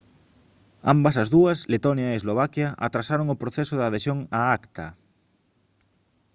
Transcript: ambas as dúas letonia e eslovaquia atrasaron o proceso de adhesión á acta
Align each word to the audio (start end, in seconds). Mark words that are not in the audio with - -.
ambas 0.93 1.15
as 1.23 1.31
dúas 1.35 1.59
letonia 1.73 2.07
e 2.09 2.17
eslovaquia 2.19 2.67
atrasaron 2.87 3.27
o 3.33 3.39
proceso 3.41 3.73
de 3.77 3.83
adhesión 3.87 4.19
á 4.39 4.41
acta 4.57 4.87